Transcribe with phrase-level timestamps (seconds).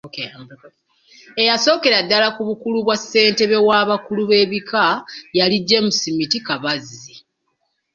[1.41, 4.85] Eyasookera ddala ku bukulu bwa Ssentebe w’abakulu b’ebkika
[5.39, 7.13] yali James Miti Kabazzi.